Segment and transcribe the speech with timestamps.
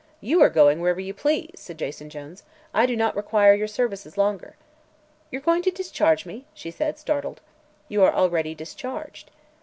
[0.19, 2.41] "You are going wherever you please," said Jason Jones.
[2.73, 4.55] "I do not require your services longer."
[5.29, 7.39] "You're going to discharge me?" she said, startled.
[7.87, 9.29] "You are already discharged."